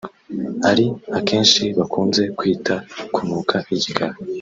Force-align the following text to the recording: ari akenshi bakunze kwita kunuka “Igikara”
ari 0.69 0.85
akenshi 1.17 1.63
bakunze 1.77 2.21
kwita 2.37 2.75
kunuka 3.13 3.55
“Igikara” 3.75 4.15